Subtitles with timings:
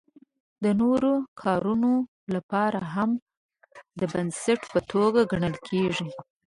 [0.63, 1.91] د نورو کارونو
[2.33, 3.09] لپاره هم
[3.99, 6.09] د بنسټ په توګه ګڼل کیږي.